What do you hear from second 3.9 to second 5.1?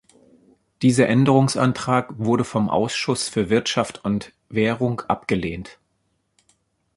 und Währung